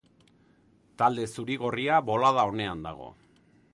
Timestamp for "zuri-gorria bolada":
1.35-2.47